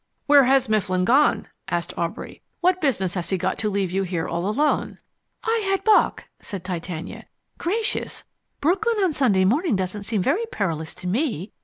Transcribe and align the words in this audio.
"Where 0.25 0.45
has 0.45 0.67
Mifflin 0.67 1.05
gone?" 1.05 1.47
asked 1.67 1.93
Aubrey. 1.95 2.41
"What 2.59 2.81
business 2.81 3.13
has 3.13 3.29
he 3.29 3.37
got 3.37 3.59
to 3.59 3.69
leave 3.69 3.91
you 3.91 4.01
here 4.01 4.27
all 4.27 4.49
alone?" 4.49 4.97
"I 5.43 5.59
had 5.69 5.83
Bock," 5.83 6.27
said 6.39 6.63
Titania. 6.63 7.25
"Gracious, 7.59 8.23
Brooklyn 8.61 8.97
on 9.03 9.13
Sunday 9.13 9.45
morning 9.45 9.75
doesn't 9.75 10.01
seem 10.01 10.23
very 10.23 10.47
perilous 10.51 10.95
to 10.95 11.07
me. 11.07 11.53